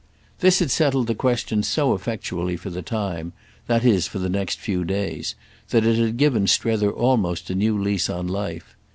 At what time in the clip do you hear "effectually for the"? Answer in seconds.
1.93-2.81